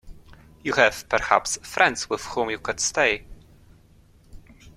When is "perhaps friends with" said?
1.09-2.23